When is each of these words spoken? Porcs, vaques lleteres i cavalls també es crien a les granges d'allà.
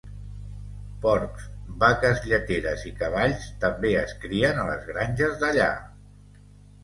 Porcs, 1.01 1.43
vaques 1.83 2.21
lleteres 2.31 2.85
i 2.91 2.93
cavalls 3.01 3.45
també 3.65 3.91
es 3.99 4.15
crien 4.23 4.61
a 4.61 4.63
les 4.71 4.87
granges 4.93 5.37
d'allà. 5.45 5.69